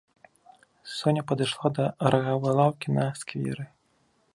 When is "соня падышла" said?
0.95-1.69